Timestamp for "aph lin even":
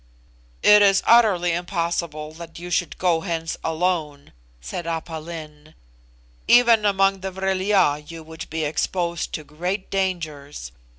4.87-6.85